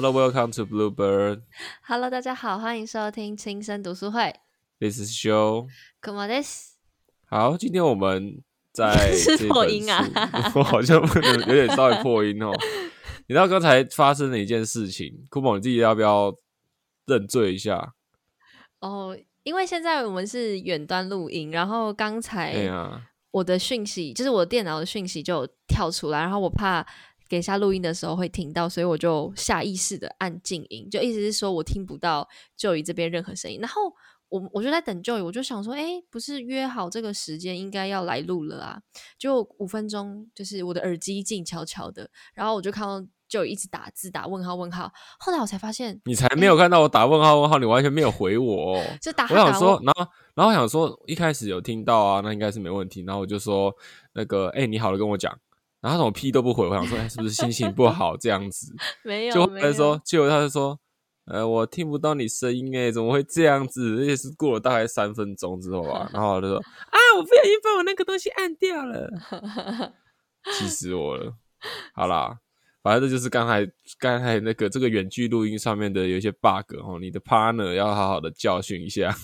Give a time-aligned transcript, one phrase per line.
[0.00, 1.42] Hello, welcome to Bluebird.
[1.82, 4.32] Hello，大家好，欢迎收听轻声读书会。
[4.78, 5.66] This is Joe.
[6.00, 6.74] Come on, this
[7.28, 10.08] 好，今天我们在 是破音啊
[10.54, 12.52] 我好像有有点稍微破音哦。
[13.26, 16.32] 你知道刚才发生了一件事情，库某你自己要不要
[17.06, 17.94] 认罪一下？
[18.78, 22.70] 哦，因为现在我们是远端录音，然后刚哎才，
[23.32, 26.86] 我的讯息，就是我电脑的讯息就跳出来，然后我怕
[27.28, 32.26] 给下录音的时候会听到，所以我就下意识的按静音，就意思是说我听不到
[32.58, 33.60] Joey 这边任何声音。
[33.60, 33.92] 然后
[34.28, 38.80] 我我就在等 Joey，我就想说，哎，不是约好这个时间应该要来录了啊？
[39.18, 43.00] 就五分钟，就是我的耳机静悄悄的，然后我就看到
[43.30, 48.82] Joey 一直打字打问号问号，后来我才发现，你才没有看到我打问号问号，你完全没有回我、哦。
[49.02, 53.02] 就打我想说，然后然后我想说，一开始有听到啊，那应该是没问题。
[53.06, 53.74] 然后我就说
[54.14, 55.38] 那个，哎、你好了，跟我讲。
[55.80, 58.74] 然后他怎么屁都不回，我想说，哎、是不是心情不 好这样子？
[59.04, 60.78] 没有，就他说，结果他就说，
[61.26, 64.00] 呃，我听不到你声音哎，怎么会这样子？
[64.00, 66.56] 而且是过了大概三分钟之后啊，然后我就说，
[66.90, 69.08] 啊，我不小心把我那个东西按掉了，
[70.52, 71.32] 气死我了。
[71.94, 72.38] 好啦，
[72.82, 73.64] 反正这就是刚才
[73.98, 79.14] 刚才那个这个远距录音上面的有一些 bug 哦，你的 partner 要好好的教训一下。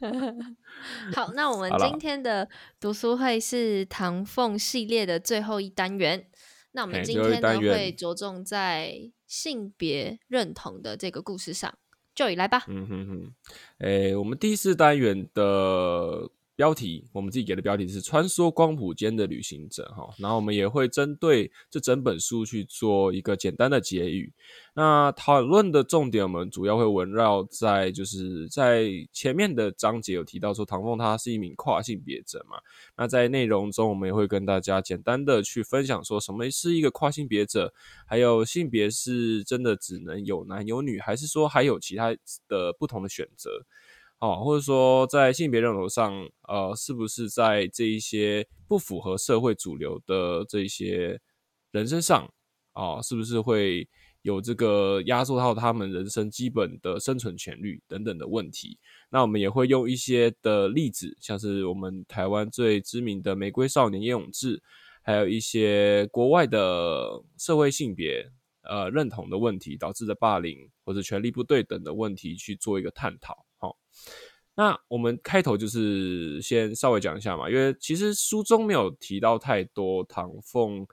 [1.14, 2.48] 好，那我们今天的
[2.80, 6.26] 读书会是唐凤系列的最后一单元。
[6.72, 11.72] 那我们今天呢会着重在性别认同的这个故事上。
[12.14, 13.34] Joey 来吧，嗯哼哼，
[13.78, 16.30] 诶，我们第四单元的
[16.62, 24.32] 标题，我们自己给的标题是“穿梭光谱间的旅行者”哈，然后我们也会针对这整本书去做一个简单的结语。
[24.72, 32.58] 那讨论的重点，我们主要会围绕在就是在前面的章节有提到说，唐凤他是一名跨性别者嘛。
[32.96, 37.74] 那在内容中，我们也会跟大家简单的去分享说什么是一个跨性别者，
[38.06, 42.16] 还有性别是真的只能有男有女，还是说还有其他
[42.46, 43.50] 的不同的选择？
[44.22, 46.14] 哦，或者说在性别认同上，
[46.46, 51.20] 呃，是不是在这一些不符合社会主流的这些
[51.72, 52.32] 人身上，
[52.74, 53.88] 哦，是不是会
[54.22, 58.78] 有这个压缩到他们人生基本的生存权利等等的问题？
[59.10, 64.62] 那我们也会用一些的例子，像是我们台湾最知名的玫瑰少年叶永志，
[65.02, 68.30] 还有一些国外的社会性别
[68.62, 73.44] 呃认同的问题导致的霸凌或者权力不对等的问题去做一个探讨。
[73.62, 73.76] 好、
[74.54, 80.86] 那我们开头就是先稍微讲一下嘛，因为其实书中没有提到太多唐凤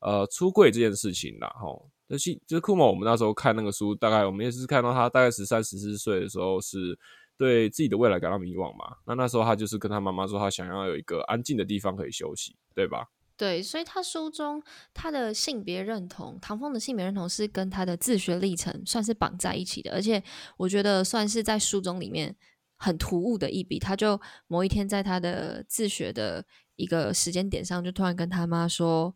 [0.00, 1.68] 呃出柜这件事情啦，哈。
[2.08, 6.96] 但是就是库某，我们那时候看那个书，大概我们也是看到他大概十三、十四岁的时候，是
[7.36, 8.96] 对自己的未来感到迷惘嘛。
[9.04, 13.08] 那那时候他就是跟他妈妈说，他想要有一个安静的地方可以休息，对吧？
[13.36, 14.62] 对，所以他书中
[14.94, 20.22] 他的性别认同，唐风的性别认同是跟他的自学历程算是绑在一起的，而且
[20.56, 22.34] 我觉得算是在书中里面
[22.78, 23.78] 很突兀的一笔。
[23.78, 26.46] 他就某一天在他的自学的
[26.76, 29.14] 一个时间点上，就突然跟他妈说，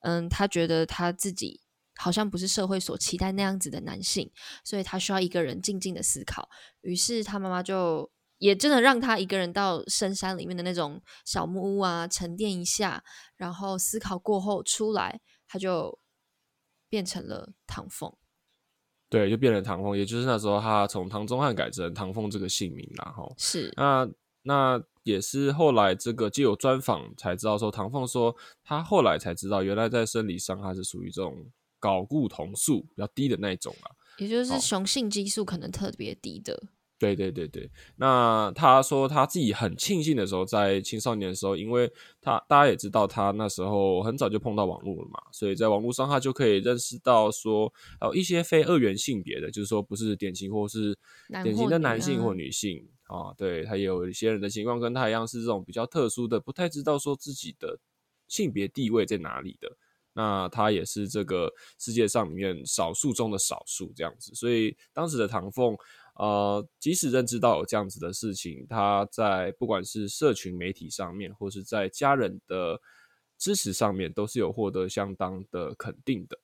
[0.00, 1.62] 嗯，他觉得他自己
[1.96, 4.30] 好像不是社会所期待那样子的男性，
[4.62, 6.50] 所以他需要一个人静静的思考。
[6.82, 8.11] 于是他妈妈就
[8.42, 13.04] 也真的让他一个人到深山里面的那种小木屋啊，沉淀一下，
[13.36, 15.96] 然后思考过后出来，他就
[16.88, 18.12] 变成了唐凤。
[19.08, 23.32] 对，就变成唐凤，也就是那时候他从唐宗汉改成唐凤这个姓名然后。
[23.38, 24.08] 是，那
[24.42, 31.46] 那也是后来这个就有专访才知道说，唐凤说他后来才知道，原来在生理上他是属于这种
[31.80, 33.94] 睾固酮素比较低的那一种啊。
[34.18, 36.60] 也就是雄性激素可能特别低的。
[37.02, 41.90] 对对对对，那他说他自己很庆幸的时候，在青少年的时候，因为
[42.20, 50.96] 他大家也知道，他那时候很早就碰到网络了嘛，所以在网络上他就可以认识到说，呃，一些非二元性别的，就是说不是典型或是
[51.42, 57.80] 典型的男性或女性啊，对他也有一些人的情况跟他一样是这种比较特殊的，不太知道说自己的
[58.28, 59.76] 性别地位在哪里的。
[60.14, 65.74] 那他也是这个世界上里面少数中的少数这样子，所以当时的唐凤，
[66.14, 72.80] 呃，即使认知到有这样子的事情，他在不管是社群媒体上面，或是在家人的
[73.38, 76.38] 支持上面，都是有获得相当的肯定的。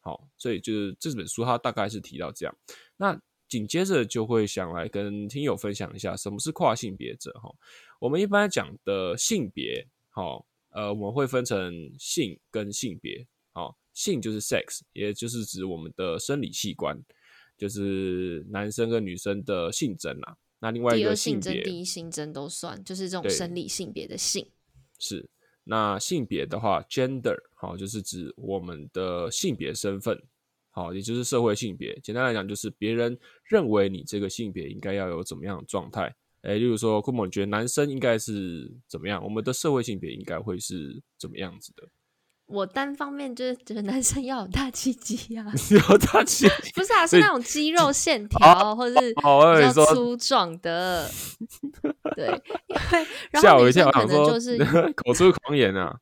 [0.00, 2.56] 好，所以就是这本书它大概是提到这样。
[2.96, 7.52] 那紧接着就会想来跟听友分享一下什么是跨性别者哈。
[7.98, 13.26] 我们一般讲的性别，好，呃，我们会分成性跟性别。
[13.52, 16.96] 好，性就是 sex，也就是指我们的生理器官，
[17.58, 20.36] 就是男生跟女生的性征啦。
[20.60, 24.50] 那另外一第二个性性征、别第一性征都算，就是这种生理性别的性。
[24.98, 25.28] 是
[25.64, 30.18] 那性别的话，gender 好，就是指我们的性别身份。
[30.70, 31.98] 好，也就是社会性别。
[32.02, 36.14] 简单来讲，就是别人认为你这个性别应该要有怎么样的状态。
[36.42, 39.22] 哎，例如说，库某你觉得男生应该是怎么样？
[39.22, 41.88] 我们的社会性别应该会是怎么样子的？
[42.48, 49.20] 我单方面就是觉得男生要有大鸡鸡啊， 有大鸡，不是啊，是那种肌肉线条，或者是比
[49.74, 51.10] 较粗壮的。
[52.16, 53.06] 对，因为
[53.40, 54.58] 吓我一跳，可能就是
[54.94, 55.94] 口出狂言啊。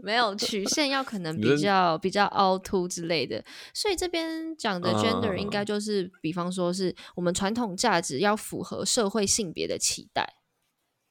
[0.00, 3.44] 没有曲线要可能比较比较凹凸之类的，
[3.74, 10.37] 所以这边讲的 gender 应该就是，比方说是我们传统价值要符合社会性别的期待。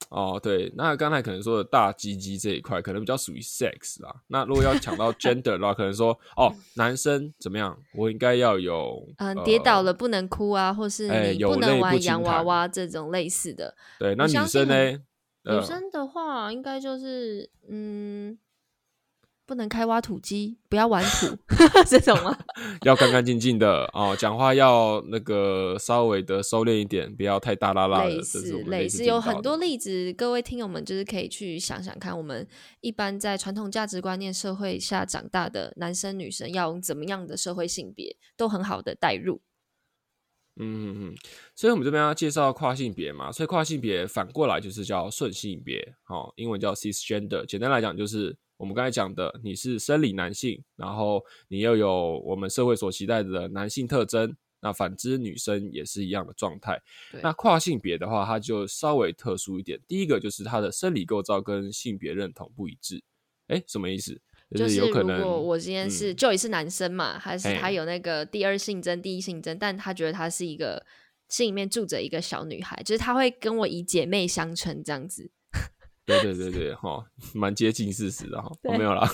[0.10, 4.16] 哦，对，那刚才可能说的大鸡鸡这一块，可能比较属于 sex 啦。
[4.28, 13.76] 那如果要抢到 gender 的话，可能说哦，男生怎么样，我应该要有嗯，跌倒了不能哭啊，或是你不能玩洋娃娃这种类似的。
[14.00, 14.92] 对，那女生呢？
[15.44, 18.38] 女生的话，应该就是嗯。
[19.48, 21.38] 不能开挖土机，不要玩土
[21.88, 22.38] 这种吗？
[22.84, 28.10] 要干干净净的哦，讲话要那个稍微的收敛一点，不要太大啦啦的。
[28.10, 32.46] 类似类似有很多例子，各位听友们就是可以去想想看，我们
[32.82, 39.42] 一般在传统价值观念社会下长大的男生女生，要用怎么样的社会性别，都很好的代入。
[40.60, 41.16] 嗯嗯嗯，
[41.56, 48.38] 所以我们这边要介绍跨性别嘛，所以跨性别反过来就是叫顺性别，哦，英文叫 cisgender，简单来讲就是。
[48.58, 56.82] 我们刚才讲的，你是生理男性，然后你又有我们社会所期待的男性特征，那反之女生也是一样的状态。
[57.22, 59.80] 那跨性别的话，它就稍微特殊一点。
[59.88, 63.04] 第一个就是它的生理构造跟性别认同不一致。
[63.48, 64.20] 哎，什么意思？
[64.56, 70.86] 就是有可能我今天是 Joy 是男生嘛，还是他有那个第二性征、第一性征，但他觉得他是一个
[71.28, 75.30] 心里面住着一个小女孩，就是他会跟我以姐妹相称这样子。
[76.08, 77.06] 对对对对，哈，
[77.36, 79.06] 蛮接近事实的哈，没有了。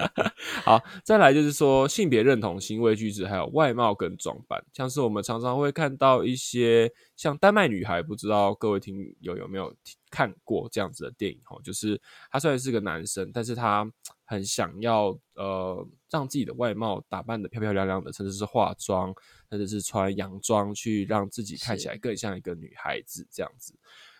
[0.64, 9.70] 好，再来就是说性别认同、行为举止，还有外貌跟装扮，像是我们常常会看到一些像丹麦女孩，不知道各位听友有没有
[10.10, 11.58] 看过这样子的电影哈？
[11.62, 12.00] 就是
[12.30, 13.86] 他虽然是个男生，但是他
[14.24, 19.14] 很想要呃让自己的外貌打扮的漂漂亮亮的，甚至是化妆，
[19.50, 23.78] 甚至是穿洋装去让自己看起来更像一个女孩子这样子。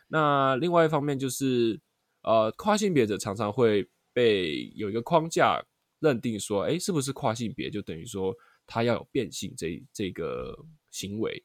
[0.09, 1.81] 那另外一方面就是。
[2.23, 5.65] 呃，跨性别者常常会被有一个框架
[6.01, 8.35] 认定说，哎，是不是跨性别就等于说
[8.67, 10.57] 他要有变性这这个
[10.91, 11.43] 行为？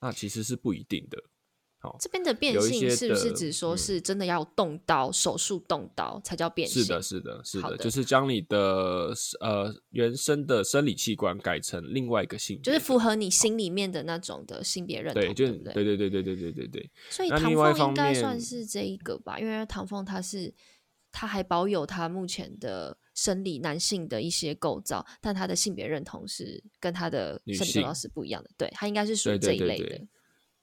[0.00, 1.22] 那其实是不一定的。
[1.82, 6.84] 好，这边的变性是不是指说是真的要动刀手术动刀才叫变性？
[6.84, 16.90] 是的，是的，是的，就是将你的呃原生的生理器官改成另外一个性，就是符合你心里面的那种的性别认同，对，就对，对，对，对，对，对，对，对，对。
[17.10, 20.54] 所以唐凤应该算是这一个吧，因为唐凤他是
[21.10, 30.00] 他还保有他目前的生理男性的一些构造，但他的性别认同是跟他的生理构造是不一样的，对他应该是属于这一类的。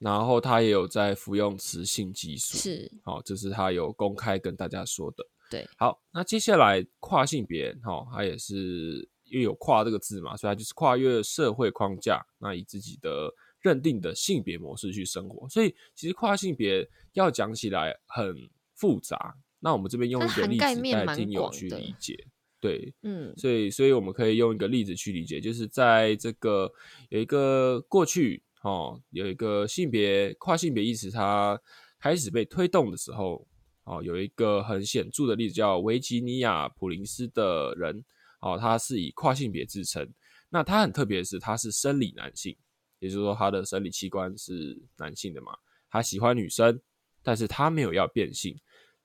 [0.00, 5.22] 然后他也有在服用雌性激素，是好，这是他有公开跟大家说的。
[5.50, 13.30] 对，好，那接下来跨性别，哈，他也是因为有跨这个字嘛，所以他就是跨越社会框架，那以自己的
[13.60, 15.46] 认定的性别模式去生活。
[15.50, 18.34] 所以其实跨性别要讲起来很
[18.76, 22.16] 复杂，那我们这边用一个例子带听友去理解。
[22.58, 26.72] 对，嗯，所以所以我们可以用一个例子去理解，就是在这个
[27.10, 28.42] 有一个过去。
[28.62, 31.58] 哦，有一个性别跨性别意识，它
[31.98, 33.46] 开始被推动的时候，
[33.84, 38.04] 哦，有一个很显著的例子叫维吉尼亚普林斯的人，
[38.40, 40.06] 哦，他是以跨性别自称。
[40.50, 42.54] 那他很特别的是，他是生理男性，
[42.98, 45.56] 也就是说他的生理器官是男性的嘛，
[45.88, 46.80] 他喜欢女生，
[47.22, 48.58] 但是他没有要变性，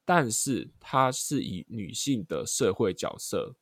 [0.03, 3.55] 但是他是以女性的社会角色。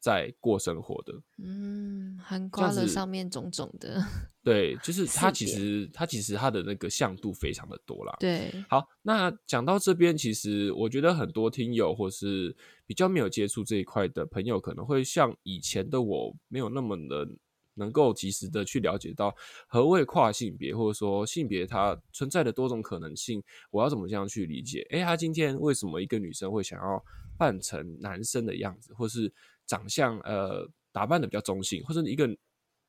[0.00, 1.12] 在过生活的，
[1.44, 4.02] 嗯，涵盖了上面种种的，
[4.42, 8.16] 对，就是它其实它其实它的那个向度非常的多啦。
[8.18, 17.28] 对，好，那讲到这边，其实我觉得很多听友或是比较没有接触这一块的朋友，可能会像以前的我没有那么的
[17.74, 19.34] 能够及时的去了解到
[19.68, 24.80] 何谓跨性别，或者说性别它存在的多种可能性，我要怎么这样去理解？
[24.92, 27.04] 哎，他今天为什么一个女生会想要
[27.36, 29.30] 扮成男生的样子，或是？
[29.70, 32.28] 长相呃打扮的比较中性，或者一个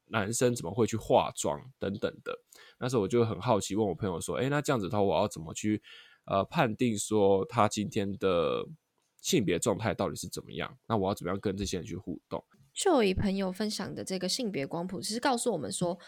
[0.08, 2.36] 男生怎么会去化妆等等的，
[2.80, 5.80] 那时候我就很好奇，问我朋友说：“哎，那这样子的话，我要怎么去
[6.26, 8.66] 呃判定说他今天的
[9.22, 10.76] 性别状态到底是怎么样？
[10.88, 16.00] 那我要怎么样跟这些人去互动？”就以朋友分享的这个性别光谱，其实告诉我们说。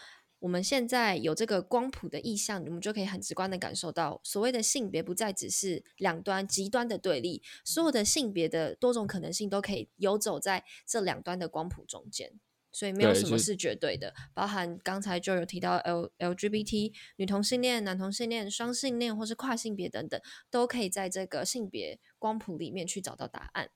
[0.44, 12.38] 我们现在有这个光谱的意象，我们就可以很直观的感受到，所谓的性别不再只是两端极端的对立，所有的性别的多种可能性都可以游走在这两端的光谱中间。
[12.70, 20.20] 所以没有什么是绝对的，包含刚才就有提到 L LGBT 女同性恋、男同性恋、双性恋或是跨性别等等，
[20.50, 23.70] 都可以在这个性别光谱里面去找到答案。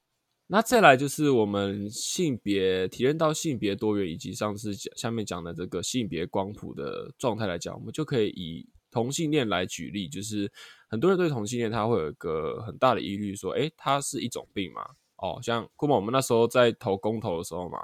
[0.51, 10.51] 那再来就是我们性别体验到性别多元，以及上次讲下面讲的这个性别光谱的状态来讲，我们就可以以同性恋来举例，就是
[10.89, 14.81] 很多人对同性恋他会有一个很大的疑虑，说，诶，它是一种病吗？
[15.17, 17.79] 哦，像库某我们那时候在投公投的时候嘛，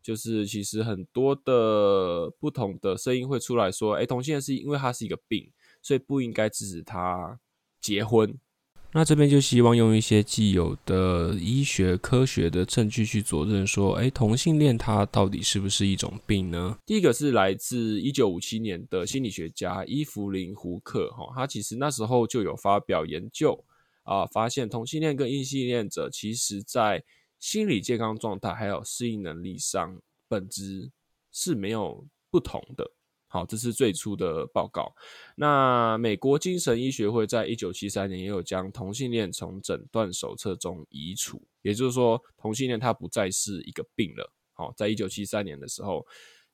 [0.00, 5.50] 就是其实很多的不同的声音会出来说，诶，同性恋是因为它是一个病，
[5.82, 7.40] 所以不应该支持他
[7.80, 8.38] 结婚。
[8.92, 16.78] 那这边就希望用一些既有的医学科学的证据去佐证说，哎，同性恋它到底是不是一种病呢？
[16.86, 23.62] 第一个是来自一九五七年的心理学家伊芙琳胡克，哈，他其实那时候就有发表研究
[24.04, 27.04] 啊，发现同性恋跟异性恋者其实在
[27.38, 30.90] 心理健康状态还有适应能力上本质
[31.30, 32.95] 是没有不同的。
[33.36, 34.90] 好，这是最初的报告。
[35.34, 44.32] 那美国精神医学会在一九七三年也有将同性恋从诊断手册中移除，也就是说，同性恋它不再是一个病了。
[44.54, 46.06] 好，在一九七三年的时候，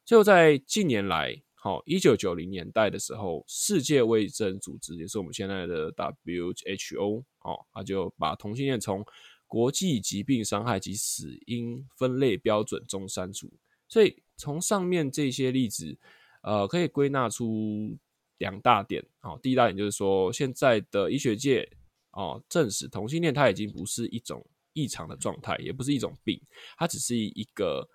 [0.04, 9.06] 就在近年来，好，一九九零年代的时候，世界卫生组织也是我们现在的 WHO，哦，它就把同性恋从
[9.46, 13.48] 国际疾病伤害及死因分类标准中删除。
[13.86, 15.96] 所以从上面这些例子。
[16.42, 17.96] 呃，可以归纳出
[18.38, 19.04] 两大点。
[19.20, 21.68] 好，第一大点就是说，现在的医学界
[22.10, 26.40] 哦证实同性恋它已经不是一种异常的状态，也不是一种病，
[26.76, 27.88] 它只是一个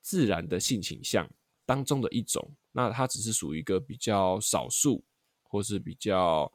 [0.00, 1.28] 自然的性倾向
[1.66, 2.50] 当中的一种。
[2.72, 5.04] 那它只是属于一个比较少数，
[5.42, 6.50] 或是比较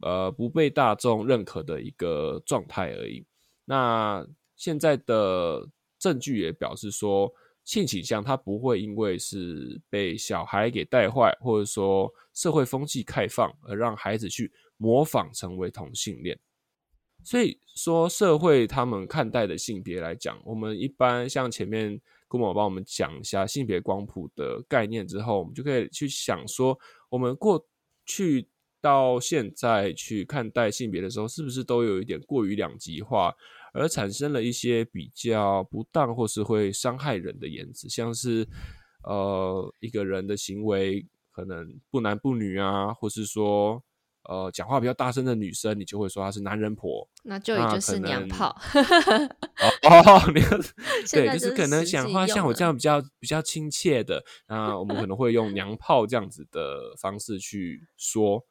[0.00, 3.22] 呃不被大众认可的一个状态而已。
[3.66, 5.68] 那现在的
[5.98, 7.30] 证据也表示说。
[7.64, 16.38] 性倾向，它不会因为是被小孩给带坏，或者说社会风气开放而让孩子去模仿成为同性恋。
[17.22, 26.78] 所以说，社会他们看待的性别来讲，我们一般像前面顾某帮我们讲一下性别光谱的概念之后，我们就可以去想说，
[27.08, 27.66] 我们过
[28.04, 28.46] 去
[28.82, 33.34] 到现在去看待性别的时候，是不是都有一点过于两极化？
[33.74, 38.48] 而产生了一些比较不当或是会伤害人的言辞，像是
[39.02, 43.82] 呃一个人的行为可能不男不女啊，或是说
[44.28, 48.56] 呃讲话比较大声的女生，你就会说她是男人婆，那就也就是娘炮。
[49.82, 50.40] 哦，你
[51.10, 58.46] 对，就是可能讲话像我这样比较比较亲切的，那我们可能会用娘炮这样子的方式去说。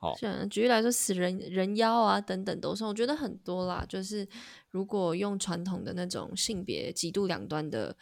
[0.00, 0.14] 好，
[0.48, 3.84] 举例来说，死人人妖啊等等都算，我觉得很多啦。
[3.88, 4.24] 就是
[4.70, 7.96] 如果用传统的那种性别极度两端的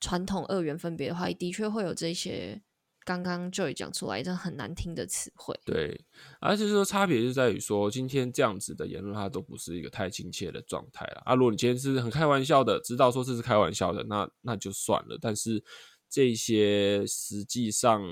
[0.00, 2.60] 传统二元分别的话，的确会有这些
[3.04, 5.56] 刚刚 Joy 讲出来一阵很难听的词汇。
[5.64, 6.04] 对，
[6.40, 11.22] 而且说差别就在于说，今天这样子的言论，它都不是一个太亲切的状态了。
[11.24, 15.16] 啊，如果你今天是很开玩笑的，知道说这是开玩笑的，那那就算了。
[15.20, 15.62] 但是
[16.10, 18.02] 这些实际上。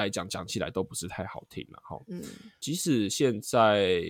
[0.00, 2.02] 来讲讲起来都不是太好听了哈。
[2.08, 2.22] 嗯，
[2.58, 4.02] 即使现在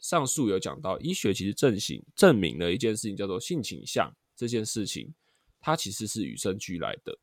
[0.00, 5.14] 上述有讲到医学其实证行证明了一件事情叫做性倾向这件事情，
[5.60, 7.18] 它其实是与生俱来的，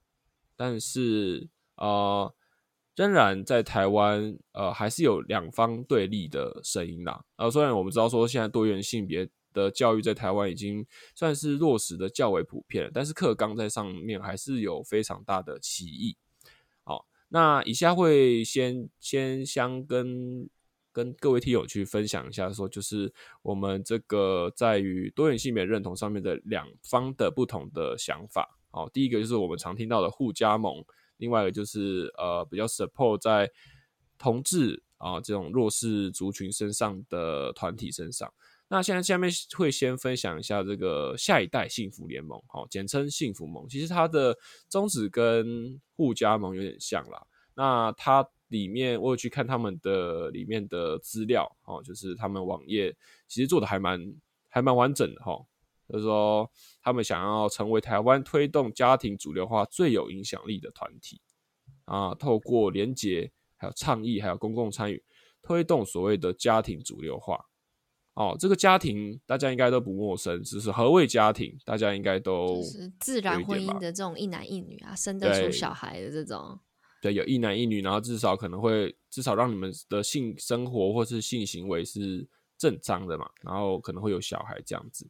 [0.56, 2.34] 但是呃，
[2.96, 7.24] 仍然在台湾呃还是有两方对立的声音啦。
[7.38, 16.18] 呃，虽然我们知道说现在多元性别的教育在台湾已经算是落实的较为普遍了，但是课纲在上面还是有非常大的歧义。
[17.34, 20.48] 那以下会先先相跟
[20.92, 23.12] 跟各位听友去分享一下，说就是
[23.42, 28.60] 我们这个在于多元性别认同上面的两方的不同的想法。
[28.70, 30.86] 好，第一个就是我们常听到的互加盟，
[31.18, 33.50] 另外一个就是呃比较 support 在
[34.20, 38.32] 同志啊这种弱势族群身上的团体身上。
[38.70, 43.68] 那现在下面会先分享一下这个下一代幸福联盟，好，简称幸福盟。
[43.70, 44.36] 其实它的
[44.68, 47.28] 宗旨跟互加盟有点像啦。
[47.56, 52.96] 那它里面我有去看他们的里面的资料，哦，就是他们网页
[53.28, 54.00] 其实做的还蛮
[54.50, 55.46] 还蛮完整的哈。
[55.90, 56.50] 就是说
[56.82, 61.22] 他们想要成为台湾推动家庭主流化最有影响力的团体
[61.86, 65.04] 啊，透过连结、还有倡议、还有公共参与，
[65.44, 67.46] 推动所谓的家庭主流化。
[68.16, 76.60] 哦，这个家庭大家应该都不陌生，只是何谓家庭，大家应该都是自然婚姻的这种一男一女啊，生得出小孩的这种。
[77.02, 82.26] 对，有一男一女，然后至少可能会至少让你们的性生活或是性行为是
[82.58, 85.10] 正常的嘛，然后可能会有小孩这样子。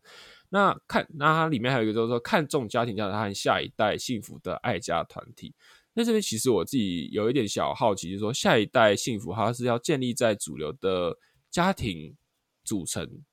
[0.50, 5.54] 那看，那它里面还有一个就是说看重家庭价值和下一代幸福的爱家团体。
[5.94, 11.16] 那这边其实我自己有一点小好奇，就是说下一代幸福它是要建立在主流的
[11.52, 12.16] 家庭
[12.64, 13.24] 组成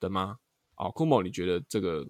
[0.00, 0.38] 的吗？
[0.76, 2.06] 哦，库某，你觉得这个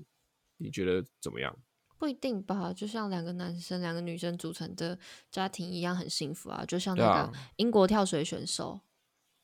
[0.59, 1.57] 你觉得怎么样？
[1.99, 4.97] 不一定吧，就像两个男生、两个女生组成的
[5.31, 6.65] 家庭一样很幸福啊。
[6.65, 8.81] 就像那个英国跳水选手，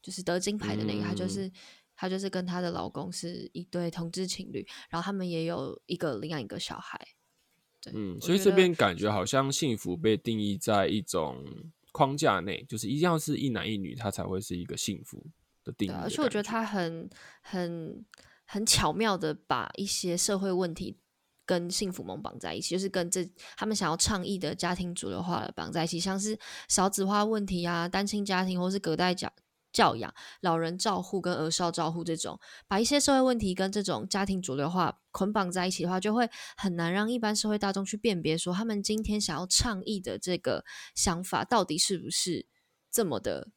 [0.00, 1.50] 就是得金牌的那个，他就是
[1.96, 7.00] 他就是跟他的老公是一对同志情侣，然后他们也有一个领养一个小孩。
[7.80, 11.44] 对，嗯，所以这边感觉好像幸福被定义在一种
[11.90, 15.26] 框架内，就是一定要是一男一女，他才会是一个幸福
[15.64, 15.92] 的定义。
[15.92, 17.08] 而且我觉得他很
[17.42, 18.04] 很
[18.44, 21.00] 很巧妙的把一些社会问题。
[21.46, 23.22] 跟幸福梦绑在一起，就是跟这
[23.54, 26.38] 他们想要倡议的家庭主流化绑在一起，像是
[26.70, 29.30] 少子化问题啊、单亲家庭或是隔代教
[29.70, 42.46] 教养、老人照护跟儿少照护这种，把一些社会问题跟这种家庭主流化捆绑在一起的话，就会很难让一般社会大众去辨别，说他们今天想要倡议的这个想法到底是不是
[42.90, 43.48] 这么的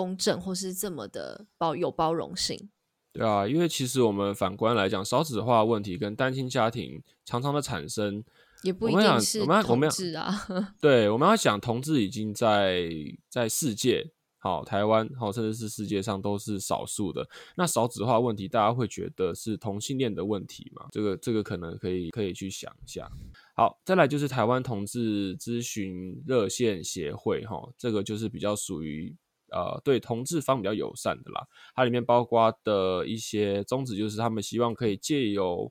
[0.00, 2.70] 公正，或是这么的包有包容性。
[3.12, 8.24] 对啊，因为其实我们反观来讲，少子化问题跟单亲家庭常常的产生，
[8.62, 10.32] 也不一定是同志啊。
[10.80, 12.88] 对，我们要想同志已经在
[13.28, 17.28] 在世界，好台湾，好甚至是世界上都是少数的。
[17.56, 20.86] 那少子化问题，大家会觉得是同性恋的问题嘛？
[20.92, 23.10] 这个这个可能可以可以去想一下。
[23.54, 29.14] 好，再来就是台湾同志咨询热线协会，哈，这个就是比较属于。
[29.52, 35.70] 呃，对同志方比较友善的啦，它里面包括的一些宗旨就是他们希望可以借由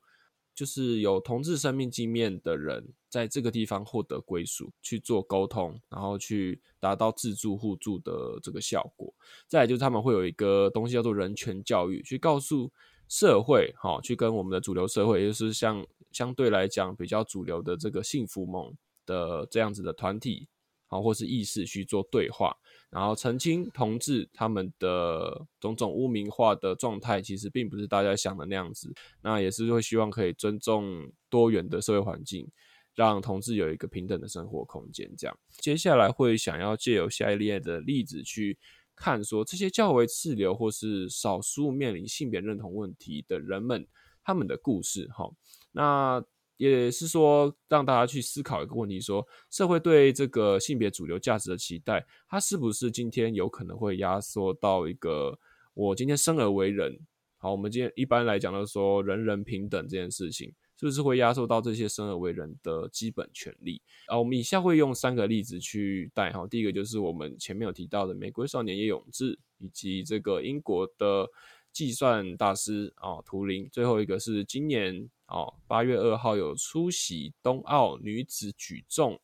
[0.53, 9.13] 就是有同志生命经验的人在这个地方获得归属，去做沟通，然后去达到自助互助的这个效果。
[9.48, 12.70] 再来就是他们会有一个东西叫做人权教育，去告诉
[13.07, 20.48] 社会，哈，去跟我们的主流社会，也就是像相对来讲比较主流的这个幸福梦的这样子的团体，
[20.89, 22.53] 好，或是意识去做对话。
[22.89, 28.91] 然后澄清同志他们的种种污名化的状态，其实并不是大家想的那样子。
[29.21, 32.49] 那也是会希望可以尊重多元的社会环境，
[32.95, 35.13] 让同志有一个平等的生活空间。
[35.15, 38.57] 这样，接下来会想要借由下一列的例子去
[38.95, 43.85] 看，说这些较为次流或是少数面临性别认同问题的人们
[44.23, 45.07] 他们的故事。
[45.13, 45.29] 哈，
[45.71, 46.25] 那。
[46.59, 55.39] 也是说，让大家去思考一个问题：说社会对这个性别主流价值的期待，它是不是今天有可能会压缩到一个
[55.74, 57.00] 我今天生而为人？
[57.37, 63.81] 好，我们今天一般来讲的说人人平等这件事情，是不是会压缩到这些生而为人的基本权利？
[64.07, 66.45] 啊，我们以下会用三个例子去带哈。
[66.45, 71.29] 第一个就是我们前面有提到的美国少年叶永志，以及这个英国的
[71.72, 75.09] 计算大师啊图灵，最后一个是今年。
[75.29, 79.22] 哦，八月二号有出席冬奥女子举重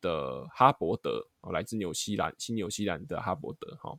[0.00, 3.96] 的哈伯德哦，来自纽西兰，新纽西兰的哈伯德哈。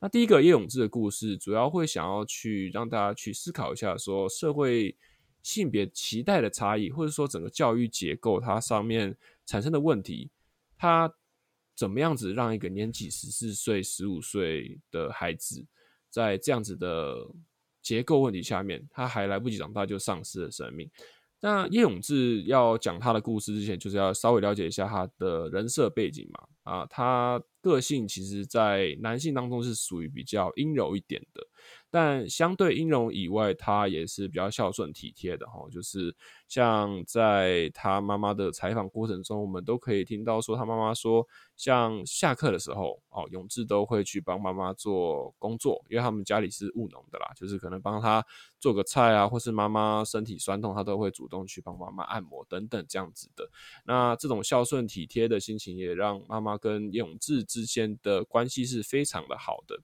[0.00, 4.96] 那第一个叶永志的故事，主要会想要去让大家去思考一下，说社会
[5.42, 10.30] 性别期待的差异，或者说整个教育结构它上面产生的问题，
[10.76, 11.12] 它
[11.74, 15.66] 怎么样子让一个年纪十四岁、十五岁的孩子
[16.08, 17.28] 在这样子的。
[17.88, 20.86] 结构问题下面，他还来不及长大就丧失了生命。
[21.40, 26.46] 那叶永志要讲他的故事之前，就是要稍微了解一下他的人设背景嘛。
[26.70, 31.46] 啊，他个性其实，在男性当中是属于比较阴柔一点的。
[31.90, 35.66] 但相对阴柔以外，他也是比较孝顺体贴的哈。
[35.70, 36.14] 就是
[36.46, 48.22] 像在他妈妈的采访过程中，我们都可以听到说，他妈妈说，像下课的时候哦，永志都会去帮妈妈做工作，因为他们家里是务农的啦，就是可能帮他
[48.60, 53.50] 做个菜啊，或是妈妈身体酸痛，他都会主动去帮妈妈按摩等等这样子的。
[53.86, 59.80] 那这种孝顺体贴的心情，也让妈妈跟永志之间的关系是非常的好的。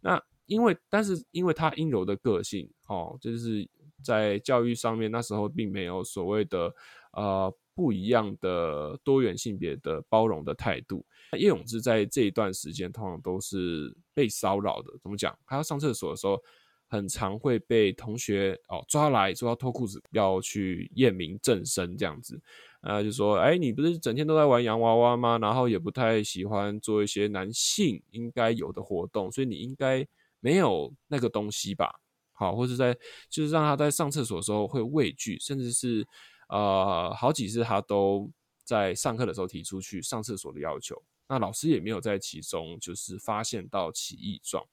[0.00, 3.68] 那因为，但是因为他阴柔的个性，哦，就是
[4.04, 6.72] 在教育上面，那时候并没有所谓的
[7.12, 11.04] 呃不一样的多元性别的包容的态度。
[11.36, 14.90] 叶永志在这一段时间通常都是被骚扰的。
[15.02, 15.38] 怎么讲？
[15.44, 16.42] 他要上厕所的时候，
[16.86, 22.40] 很常会被同学哦抓来，说要脱裤子，要去验明正身这样子。
[22.80, 25.38] 啊，就说，哎，你不是整天都在玩洋娃娃吗？
[25.38, 30.06] 然后也不太喜欢做一些男性应该有的活动，所以你应该。
[30.40, 31.98] 没有那个东西吧，
[32.32, 32.96] 好，或者在
[33.28, 36.06] 就是让他在上厕所的时候会畏惧，甚至是
[36.48, 38.30] 呃好几次他都
[38.62, 44.64] 在上课的时候提出去上厕所的要求，那老师也没有在其中就是发现到起异状。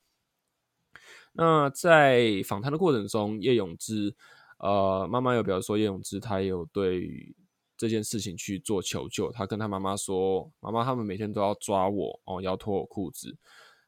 [1.32, 4.14] 那在访谈的过程中，叶永志，
[4.60, 7.36] 呃，妈妈有表示说，叶永志他也有对
[7.78, 9.32] 这件事情去做求救。
[9.32, 13.38] 他跟他妈妈说：“妈妈，他们每天都要抓我哦，要脱我裤子。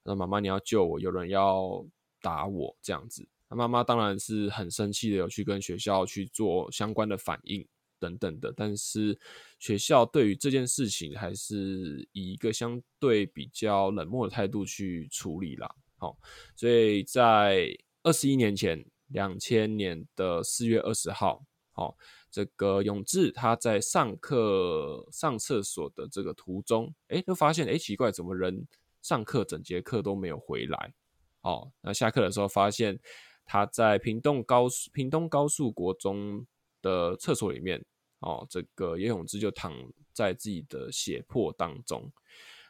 [0.03, 1.85] 那妈妈，你要救我，有人要
[2.21, 7.65] 打我这样子。”那妈妈当然是很生气的，有去跟学校去做相关的反应
[7.97, 8.53] 等等的。
[8.55, 9.17] 但是
[9.57, 15.73] 学校对于这件事情还是以一个相对比较冷漠的态度去处理啦。
[15.95, 16.17] 好，
[16.57, 17.69] 所以在
[18.03, 21.97] 二十一年前，两千年的四月二十号，好，
[22.37, 28.67] 这个永志他在上课上厕所的这个途中，哎，就发现哎奇怪，怎么人
[29.01, 30.93] 上课整节课都没有回来？
[31.41, 32.99] 哦，那下课的时候发现
[33.43, 36.45] 他在屏东高屏东高速国中
[36.83, 37.83] 的厕所里面，
[38.19, 39.73] 哦，这个叶永志就躺
[40.13, 42.11] 在自己的血泊当中。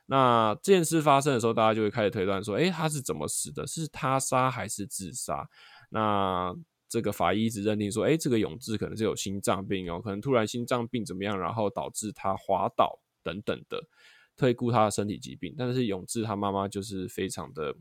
[0.06, 3.68] 那这件事发生的时候，大家就会开始推断说，哎，他是怎么死的？
[3.68, 5.50] 是他杀还是自杀？
[5.90, 6.56] 那
[6.88, 13.88] 这个法医一直认定说，哎，这个永志可能是有心脏病哦，可能突然心脏病怎么样，然后导致他滑倒等等的，
[14.36, 15.56] 推估他的身体疾病。
[15.58, 17.76] 但是永志他妈妈就是非常的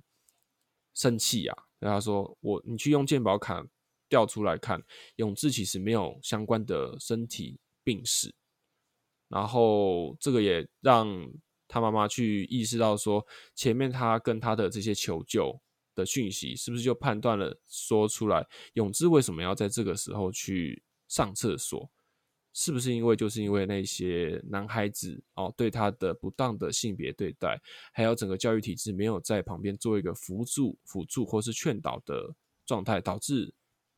[0.94, 3.66] 生气啊，跟他说，我你去用健保卡
[4.08, 4.82] 调出来看，
[5.16, 8.34] 永志其实没有相关的身体病史。
[9.28, 11.32] 然后这个也让。
[11.68, 15.60] 他妈妈去意识到说，前面他跟他的这些求救
[15.96, 21.90] 的讯息，是不是就判断了说出来，永志为什么要在这个时候去上厕所？
[22.58, 27.60] 是不是因为就是因为那些男孩子哦对他的不当的性别对待，
[27.92, 33.52] 还有整个教育体制没有在旁边做一个辅助、辅助或是劝导的状态，导致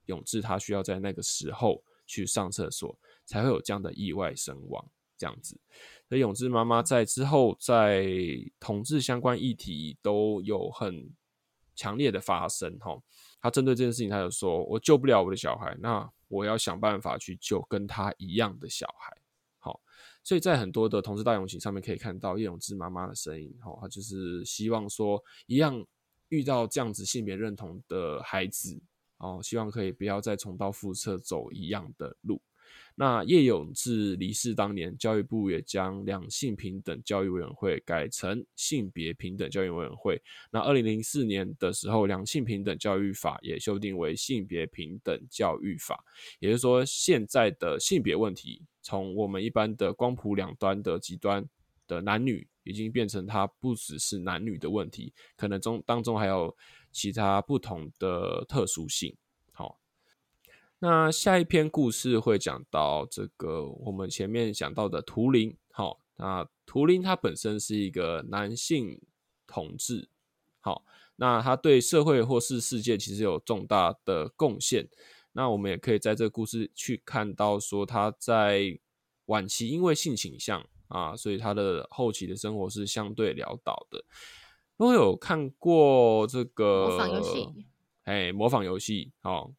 [0.06, 4.84] 永志他需要在那个时候去上厕所，才会有这样的意外身亡
[5.16, 5.56] 这样子。
[6.08, 8.08] 所以永志妈妈在之后在
[8.58, 11.08] 同志相关议题都有很
[11.78, 13.00] 强烈的发声哈，
[13.40, 19.16] 他针对这件事情，他就说：“我救不了我的小孩，那我要想办法去救跟他一样的小孩。”
[19.60, 19.80] 好，
[20.24, 25.86] 所以在很多的同志大游行上面可以看到叶永志妈妈的声音哈，他就是希望说一样
[26.30, 28.82] 遇到这样子性别认同的孩子
[29.18, 32.42] 哦，希望可以不要再重蹈覆辙走一样的路。
[33.00, 40.20] 那叶永志离世当年，教育部也将两性平等教育委员会改成性别平等教育委员会。
[40.50, 46.04] 那二零零四年的时候，两性平等教育法也修订为性别平等教育法。
[46.40, 51.48] 也就是说，现在的性别问题，从我们一般的光谱两端的极端
[51.86, 56.52] 的男女，已经变成它不只是男女的问题，可能中当中还有
[56.90, 59.14] 其他不同的特殊性。
[60.80, 65.56] 那下一篇故事会讲到这个，我们前面讲到的图灵。
[65.72, 69.00] 好，那图灵他本身是一个男性
[69.44, 70.08] 同志，
[70.60, 70.84] 好，
[71.16, 74.88] 那他对社会或是世界其实有重大的贡献。
[75.32, 78.78] 那我们也可以在这个故事去看到，说他在
[79.26, 84.04] 晚期因为性倾向啊，所以他的后期的生活是相对潦倒的。
[84.76, 87.48] 我有看过这个模仿游戏，
[88.04, 89.52] 哎，模仿游戏，好。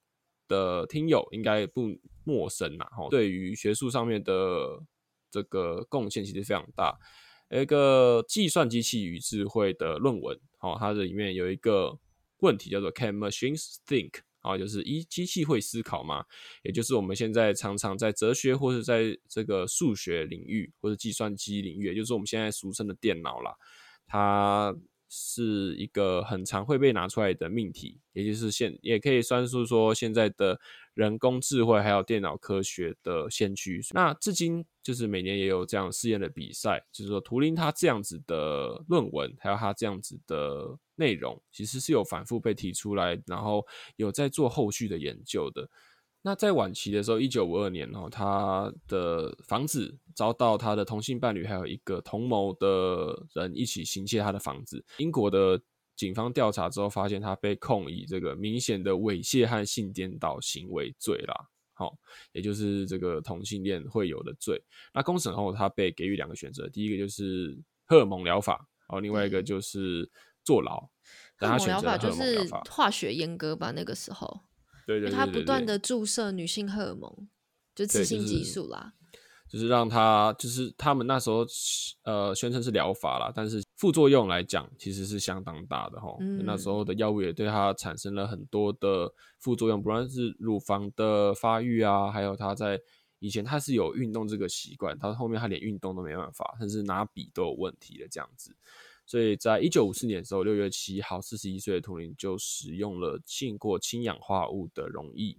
[0.49, 4.83] 的听友应该不陌生呐，哈，对于学术上面的
[5.31, 6.99] 这个贡献其实非常大。
[7.49, 11.97] 有一个计算机器与智慧的论文，好，它的里面有一个
[12.39, 14.15] 问题叫做 Can machines think？
[14.41, 16.25] 啊，就是一机器会思考吗？
[16.63, 23.55] 也就是我们现在常常在哲学或者在这个数学领域或者计算机领域，也就是我们现在俗称的电脑啦，
[24.05, 24.75] 它。
[25.09, 30.59] 是一个很常会被拿出来的命题，也就是现也可以算是说现在的
[30.93, 33.81] 人工智慧还有电脑科学的先驱。
[33.91, 45.67] 那至今就是每年也有这样试验的比赛，就是说图灵他这样子的论文，还有他这样子的内容，其实是有反复被提出来，然后有在做后续的研究的。
[46.21, 54.83] 那在晚期的时候，一九五二年哦，他的房子遭到他的同性伴侣还有一个同谋的人一起行窃他的房子。
[54.97, 55.61] 英国的
[55.95, 61.33] 警方调查之后，发现他被控以这个明显的猥亵和性颠倒行为罪啦，
[61.73, 61.97] 好，
[62.33, 64.61] 也就是这个同性恋会有的罪。
[64.93, 70.09] 那公审后，他被给予两个选择，第一个就是荷尔蒙疗法，然后，另外一个就是
[70.43, 70.89] 坐牢。
[71.37, 74.41] 荷尔蒙疗法就是化学阉割吧，那个时候。
[75.11, 77.27] 他不断的注射女性荷尔蒙，
[77.75, 78.93] 就雌性激素啦，
[79.47, 81.45] 就是让他，就是他们那时候
[82.03, 86.15] 呃宣称是疗法啦，但是副作用来讲其实是相当大的哈。
[86.43, 92.79] 那时候的药物也对他产生了很多的副作用，不论是乳房的发育啊，还有他在
[93.19, 98.55] 以前他是有运动这个习惯，到后面他连运动都没办法，甚至拿笔都有问题的这样子。
[99.09, 105.35] 所以在一九五四年的时候，六月七号，四十一岁的图灵就使用了浸过氢氧化物的溶液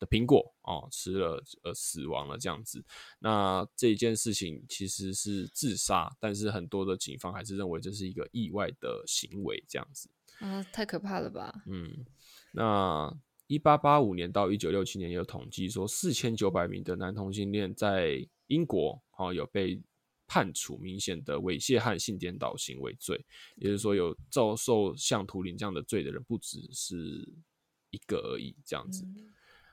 [0.00, 2.84] 的苹果哦，吃了呃死亡了这样子。
[3.20, 10.10] 那这一件事情其实是自杀，但是很多的警方还是认为这是一个意外的行为这样子。
[10.40, 11.62] 啊，太可怕了吧？
[11.66, 12.04] 嗯，
[12.50, 13.16] 那。
[13.48, 19.78] 一八八五年到一九六七年有统计说，四千九百名的男同性恋在英国哦有被
[20.32, 23.22] 判处明显的猥亵和性颠倒行为罪，
[23.56, 26.96] 也就是说有遭受像图灵这样的罪的人不只是
[27.90, 28.56] 一个而已。
[28.64, 29.04] 这样子，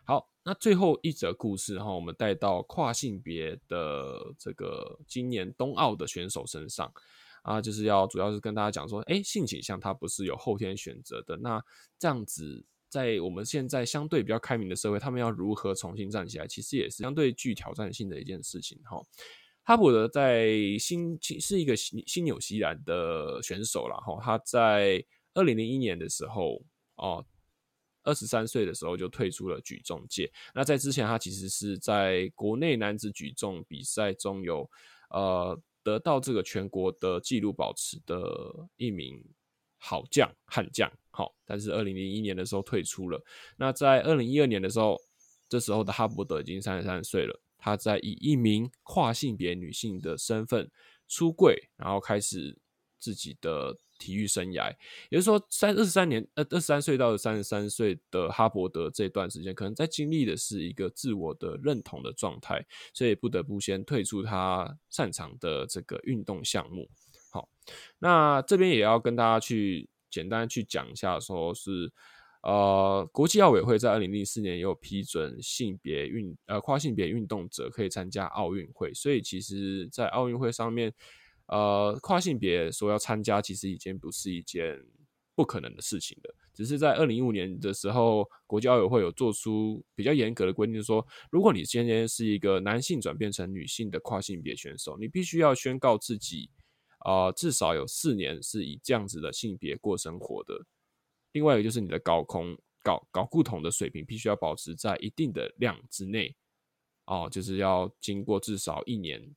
[0.04, 6.92] 好，那最后一则故事哈，我们带到跨性别的这个今年冬奥的选手身上
[7.44, 11.64] 啊，就是要主要是跟大家讲说，哎，性倾向它不是有后天选择的，那
[11.98, 12.66] 这样子。
[12.90, 18.80] 在我们现在相对比较开明的社会，他们要如何重新站起来，其实也是相对具挑战性的一件事情。
[18.84, 19.00] 哈，
[19.70, 23.96] 哈伯德在新是一个新新纽西兰的选手了。
[23.98, 25.06] 哈，他在
[25.36, 26.60] 二零零一年的时候，
[26.96, 27.24] 哦，
[28.02, 30.28] 二十三岁的时候就退出了举重界。
[30.56, 34.68] 那在之前，他其实是在国内男子举重比赛中有
[35.12, 38.18] 呃得到这个全国的纪录保持的
[38.76, 39.24] 一名
[39.78, 40.92] 好将悍将。
[41.12, 43.24] 好，但是二零零一年的时候退出了。
[43.56, 45.00] 那在二零一二年的时候，
[45.48, 47.40] 这时候的哈伯德已经三十三岁了。
[47.60, 50.72] 他在以一名跨性别女性的身份
[51.08, 52.58] 出柜，然后开始
[52.98, 54.76] 自己的体育生涯。
[55.10, 66.90] 也就是说，三二十三年，呃，二十三岁到三十三岁的哈伯德这段时间，可能在经历的是一个自我的认同的状态，所以不得不先退出他擅长的这个运动项目。
[67.32, 67.48] 好，
[68.00, 69.88] 那这边也要跟大家去。
[70.12, 71.94] 简单去讲一下，说是，
[72.42, 80.94] 呃，国际奥委会在二零零四年也有批准性别运呃跨性别运动者可以参加奥运会，所以其实，在奥运会上面，
[81.48, 84.82] 呃，跨性别说要参加，其实已经不是一件
[85.36, 86.36] 不可能的事情了。
[86.54, 96.50] 只是在二零一五年的时候，国际奥委会有做出比较严格的规定，说如果你今天是一个男性转变成女性的跨性别选手，你必须要宣告自己。
[97.00, 100.66] 啊，至少有四年是以这样子的性别过生活的。
[101.40, 106.36] 另外一个就是你的睾酮、睾睾固酮的水平必须要保持在一定的量之内。
[107.06, 109.34] 哦，就是要经过至少一年。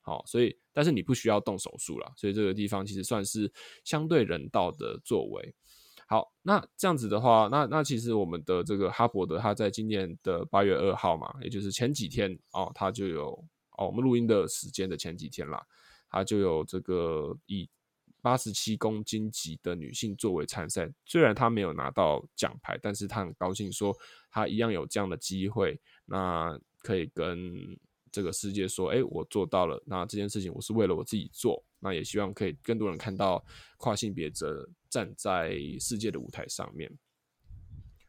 [0.00, 3.52] 好，所以但是你不需要动手术了，所以这个地方其实算是
[3.84, 5.54] 相对人道的作为。
[6.08, 13.32] 好，那这样子的话，那那其实我们的这个哈伯德他在今年的八月二号嘛，也就是前几天哦，他就有
[13.76, 15.62] 哦，我们录音的时间的前几天啦。
[16.08, 17.68] 他就有这个以
[18.24, 23.94] 八十七公斤级的女性作为参赛，虽然她没有拿到奖牌，但是她很高兴说
[24.30, 27.78] 她一样有这样的机会，那可以跟
[28.10, 29.78] 这个世界说，哎，我做到了。
[29.84, 33.44] 那这件事情我是为了我自己做，那也希望可以更多人看到
[33.76, 36.90] 跨性别者站在世界的舞台上面。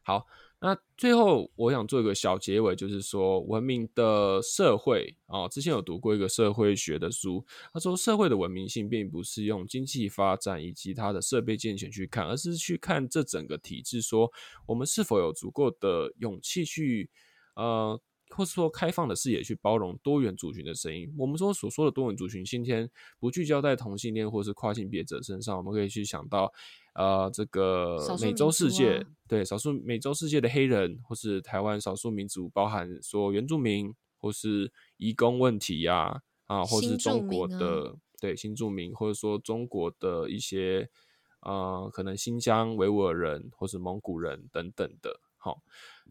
[0.02, 0.26] 好。
[0.58, 14.32] 那最后，我想做一个小结尾，就是说，文明的社会啊，之前有读过一个社会学的书，他说，社会的文明性并不是用经济发展以及它的设备健全去看，而是去看这整个体制，说
[14.66, 17.10] 我们是否有足够的勇气去，
[17.54, 21.14] 呃，或是说开放的视野去包容多元族群的声音。
[21.18, 22.90] 我们说所说的多元族群，今天
[23.20, 26.50] 不聚焦在同性恋或是跨性别者身上，我们可以去想到。
[26.96, 40.88] 呃，这个美洲世界对少数美洲世界的黑人，或是台湾少数民族，包含说原住民，或是移工问题呀，啊，或是中国的对新住民，或者说中国的一些
[41.40, 45.62] 呃，可能新疆维吾尔人或是蒙古人等等的，好，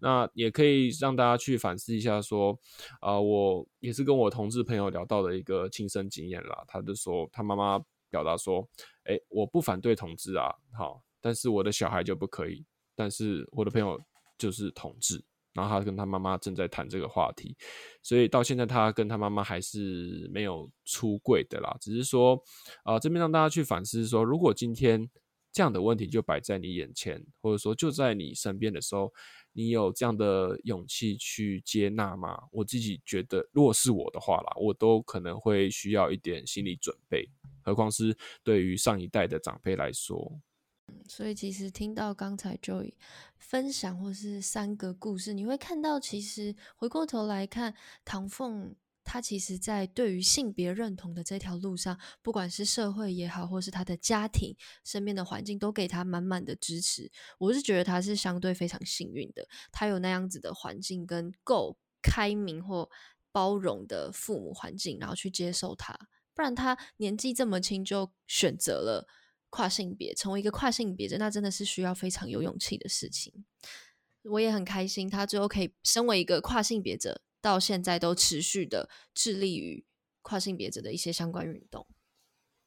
[0.02, 2.60] 那也可以让大家去反思一下，说
[3.02, 7.84] 啊，我也是跟我同志朋友聊到的一个亲身经验啦，他就说他妈妈。
[8.15, 8.65] 表达说
[9.04, 12.65] ：“哎，我不反对同志啊，好，但是我的小孩就不可以。
[12.95, 13.99] 但是我的朋友
[14.38, 15.21] 就是同志，
[15.54, 17.58] 然后他跟他妈妈正在谈这个话题，
[18.01, 21.75] 所以到现在他跟他妈妈还是没有出柜的啦。
[21.82, 22.41] 只是说，
[22.86, 25.10] 啊，这边让大家去反思说，如果今天
[25.51, 29.12] 这样的问题就摆在你眼前，或者说就在你身边的时候，
[29.58, 32.44] 你有这样的勇气去接纳吗？
[32.52, 37.26] 我自己觉得，如果是我的话啦，我都可能会需要一点心理准备。”
[37.63, 40.39] 何况是对于上一代的长辈来说，
[41.08, 42.91] 所以其实听到刚才 Joy
[43.38, 57.10] 分享或是三个故事，你会看到，其实回过头来看，唐凤他其实在对于性别认同的这条路上，不管是社会也好，或是他的家庭身边的环境，都给他满满的支持。
[57.38, 62.89] 我是觉得他是相对非常幸运的，他有那样子的环境跟够开明或。
[63.36, 65.94] 包容的父母环境，然后去接受他。
[66.34, 69.06] 不然他年纪这么轻就选择了
[69.50, 73.44] 跨性别，成为一个跨性别者，那真的是需要非常有勇气的事情。
[74.24, 79.86] 我也很开心，他最后可以身为一个跨性别者，到现在都持续的致力于
[80.24, 81.86] 跨性别者的一些相关运动。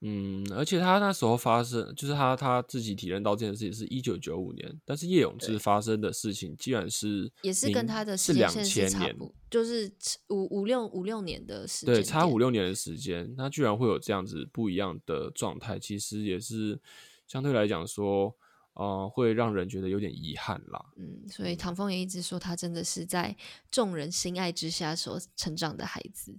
[0.02, 9.16] 嗯，而且他那时候发生，就是他他自己体认到这件事情是一九九五年，但是叶永志发生的事情，既然是也是跟他的是两千年，
[9.50, 9.92] 就是
[10.28, 16.80] 五五六五六年的时间，对，差五六年的时间，他居然会有这样子不一样的状态，其实也是
[17.26, 18.32] 相对来讲说，
[18.78, 20.92] 呃，会让人觉得有点遗憾啦。
[20.96, 23.36] 嗯，所以唐风也一直说，他真的是在
[23.70, 26.38] 众人心爱之下所成长的孩子。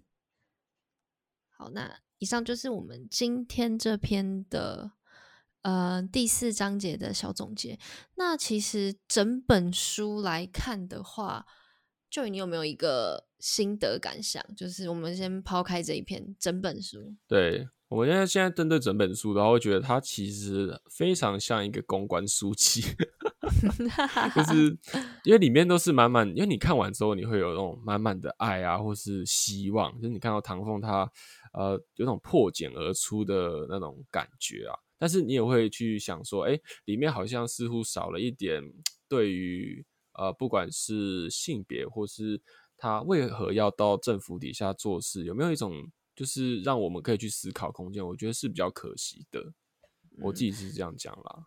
[1.50, 2.00] 好，那。
[2.22, 4.92] 以上就是我们今天这篇的
[5.62, 7.80] 呃第四章节的小总结。
[8.16, 11.46] 那其实整本书来看的话，
[12.10, 14.44] 就你有没有一个心得感想？
[14.54, 17.16] 就是我们先抛开这一篇整本书。
[17.26, 22.82] 对我现在现在针对整本书的话，会觉得它其实非常像一个公关书籍，
[24.36, 24.78] 就是
[25.24, 29.94] 因为里面都是满满，因为你看完之后，你会有那种满满的爱啊，或是希望。
[30.00, 31.12] 就是你看到唐凤他。
[31.52, 38.62] 呃，有种破茧而出的那种感觉啊，但是你也会去想说，哎，里面好像似乎少了一点
[39.08, 42.40] 对于呃，不管是性别或是
[42.78, 45.74] 他为何要到政府底下做事，有没有一种
[46.20, 48.06] 就是让我们可以去思考空间？
[48.06, 49.54] 我觉得是比较可惜的，
[50.22, 51.46] 我自己是这样讲啦。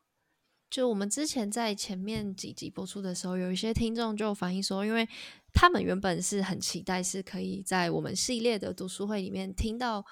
[0.71, 5.07] 就我们之前在前面几集播出的时候，有一些听众就反映说，因为
[5.53, 10.03] 他们原本是很期待是可以在我们系列的读书会里面听到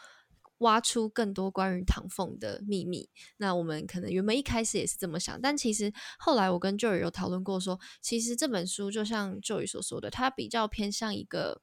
[0.58, 3.08] 挖出更多关于唐凤的秘密。
[3.38, 11.62] 那我们可能原本一开始也是这么想，但其实后来我跟 Joy 有讨论过，说其实这本书就像 Joy 所说的，它比较偏向一个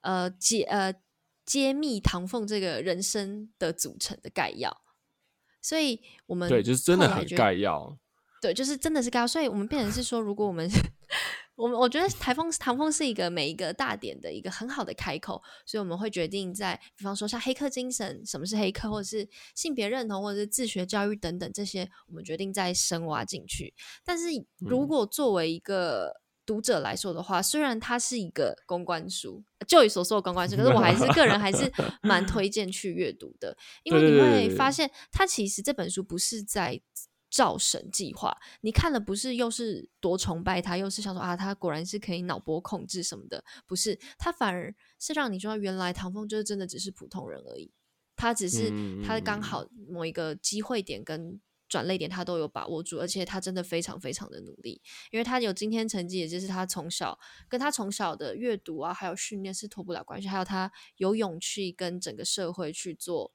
[0.00, 0.94] 呃解呃
[1.46, 4.82] 揭秘唐凤这个人生的组成的概要。
[5.62, 7.98] 所以我们对就是真的很概要。
[8.42, 10.70] 对，就是真的是概要，所以我们变成是说，如果我们，
[11.56, 23.74] 我们我觉得台风唐风是一个每一个大点的一个很好的开口，所以我们会决定在，比方说像黑客精神，什么是黑客，或者是性别认同，或者是自学教育等等这些，我们决定再深挖进去。
[24.04, 24.26] 但是
[24.58, 31.70] 如果作为一个读者来说的话，虽然它是一个公关书，就以所说的公关书，可是我还是个人还是
[32.02, 36.80] 蛮推荐去阅读的，因为你会发现，它其实这本书不是在。
[37.28, 47.70] 造神计划，你看了不是又是多崇拜他，又是想说啊，他果然是可以脑波控制什么的，不是他反而是让你知道原来唐风就是真的只是普通人而已，
[48.14, 48.72] 他只是
[49.04, 63.32] 他刚好某一个机会点跟转泪点他都有把握住，而且他真的非常非常的努力，因为他有今天成绩，也就是他从小跟他从小的阅读啊，还有训练是脱不了关系，还有他有勇气跟整个社会去做。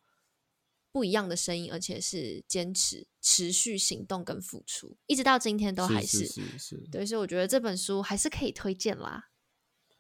[0.94, 6.76] 不一样的声音，而且是坚持、持续行动跟付出，一直到今天都还是是是。
[6.92, 9.30] 对，所以我觉得这本书还是可以推荐啦。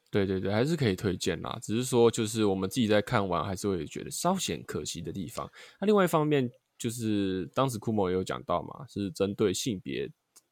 [0.09, 1.57] 对对对，还是可以推荐啦。
[1.61, 5.49] 只是说，就是我们自己在看完，还是会觉得稍显可惜的地方。
[5.79, 10.09] 那另外一方面，就是当时库莫也有讲到嘛，是针对性别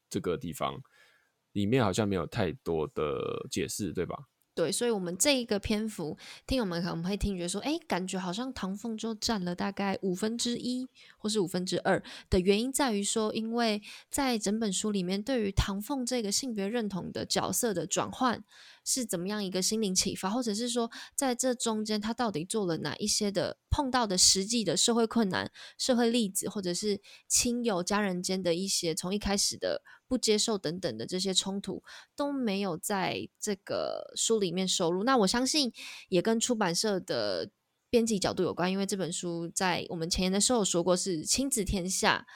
[0.08, 0.80] 这个地方，
[1.50, 4.16] 里面好像没有太多的解释，对吧？
[4.54, 6.16] 对，所以，我们这一个篇幅，
[6.46, 10.86] 听友们可能会听觉说，哎，感觉好像唐凤就占了大概五分之一，
[11.18, 18.44] 或是五分之二的原因在于说，因为在整本书里面，对于唐凤这个性别认同的角色的转换。
[18.84, 31.82] 是怎么样一个心灵启发，或者是说，在这中间他到底做了哪一些的碰到的实际的社会困难、社会例子，或者是亲友家人间的一些从一开始的不接受等等的这些冲突，
[32.16, 35.04] 都没有在这个书里面收录。
[35.04, 35.72] 那我相信
[36.08, 37.50] 也跟出版社的
[37.90, 42.26] 编辑角度有关，因为这本书在我们前言的时候说过是亲子天下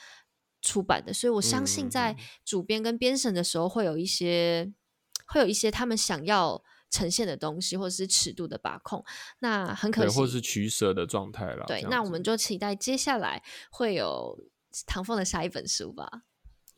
[0.61, 4.73] 出版的，所以我相信在主编跟编审的时候会有一些。
[5.27, 9.05] 会有一些他们想要呈现的东西，或者是尺度的把控，
[9.41, 11.65] 那很可惜，或者是取舍的状态了。
[11.67, 14.39] 对，那我们就期待接下来会有
[14.87, 16.23] 唐凤的下一本书吧。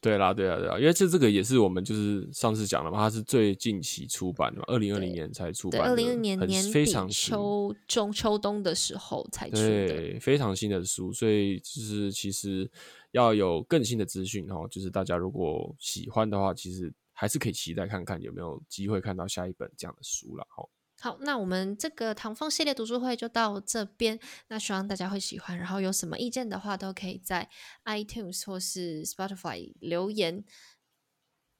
[0.01, 12.71] 对啦，对啦，对啦，因为这这个也是我们就是上次讲了嘛，它是最近期出版的嘛，二零二零年才出版，二零二零年年非常秋中秋冬的时候才出的，非常新的书，所以就是其实
[13.11, 16.91] 要有更新的资讯哦，就是大家如果喜欢的话，其实。
[17.19, 20.69] 还是可以期待看看有没有机会看到下一本这样的书了哈。
[21.01, 25.57] 好，那我们这个唐风系列读书会就到这边，那希望大家会喜欢。
[25.59, 27.49] 然后有什么意见的话，都可以在
[27.85, 30.45] iTunes 或是 Spotify 留言。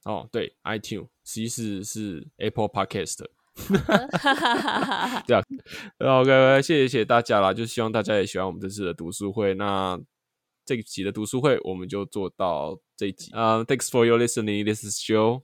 [0.05, 3.25] 哦，对，iTunes 其实是 Apple Podcast。
[5.27, 5.43] 对啊
[6.21, 9.55] ，OK，谢谢谢谢大家啦，就希望大家也喜欢我们这次的读书会。
[9.55, 9.99] 那
[10.67, 13.31] 这一集的读书会我们就做到这一集。
[13.33, 14.65] 呃、t h a n k s for your listening.
[14.65, 15.43] This is Joe.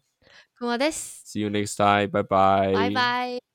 [1.33, 2.09] See you next time.
[2.09, 2.75] Bye bye.
[2.75, 3.52] 拜拜。